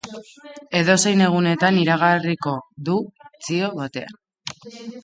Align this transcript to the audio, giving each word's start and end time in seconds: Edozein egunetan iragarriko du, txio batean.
Edozein 0.79 1.21
egunetan 1.25 1.77
iragarriko 1.83 2.55
du, 2.89 2.99
txio 3.45 3.73
batean. 3.79 4.21